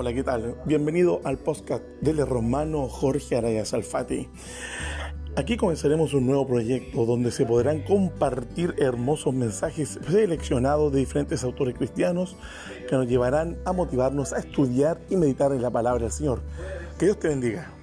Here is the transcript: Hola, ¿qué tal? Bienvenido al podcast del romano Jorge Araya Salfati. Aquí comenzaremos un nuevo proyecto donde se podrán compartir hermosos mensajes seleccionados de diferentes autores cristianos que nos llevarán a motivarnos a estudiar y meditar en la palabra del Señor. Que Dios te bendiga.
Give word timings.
Hola, 0.00 0.14
¿qué 0.14 0.22
tal? 0.22 0.54
Bienvenido 0.64 1.20
al 1.24 1.38
podcast 1.38 1.82
del 2.00 2.24
romano 2.24 2.86
Jorge 2.86 3.34
Araya 3.34 3.64
Salfati. 3.64 4.28
Aquí 5.34 5.56
comenzaremos 5.56 6.14
un 6.14 6.24
nuevo 6.24 6.46
proyecto 6.46 7.04
donde 7.04 7.32
se 7.32 7.44
podrán 7.44 7.82
compartir 7.82 8.76
hermosos 8.78 9.34
mensajes 9.34 9.98
seleccionados 10.08 10.92
de 10.92 11.00
diferentes 11.00 11.42
autores 11.42 11.74
cristianos 11.74 12.36
que 12.88 12.94
nos 12.94 13.08
llevarán 13.08 13.58
a 13.64 13.72
motivarnos 13.72 14.32
a 14.32 14.38
estudiar 14.38 15.00
y 15.10 15.16
meditar 15.16 15.50
en 15.50 15.62
la 15.62 15.70
palabra 15.70 16.04
del 16.04 16.12
Señor. 16.12 16.42
Que 16.96 17.06
Dios 17.06 17.18
te 17.18 17.26
bendiga. 17.26 17.77